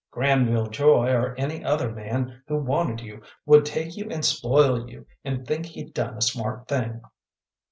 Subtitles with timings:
[0.09, 5.05] Granville Joy, or any other man who wanted you, would take you and spoil you,
[5.23, 7.01] and think he'd done a smart thing."